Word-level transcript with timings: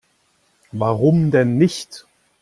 Warum 0.71 1.29
denn 1.29 1.59
nicht? 1.59 2.07